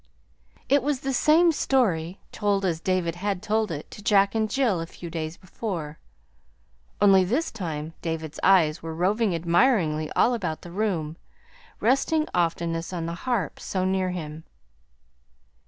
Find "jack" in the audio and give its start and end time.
4.01-4.33